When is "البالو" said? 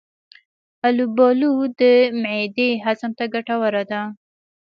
0.89-1.53